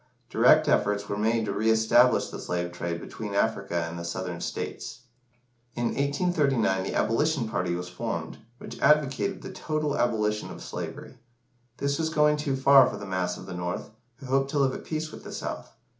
[0.31, 4.41] Direct efforts were made to re establish the slave trade between Africa and the Southern
[4.41, 5.01] States.
[5.75, 11.19] In 1839 the Abolition party was formed, which advocated the total abolition of slavery.
[11.77, 14.73] This was going too far for the mass of the North, who hoped to live
[14.73, 15.71] at peace with the South.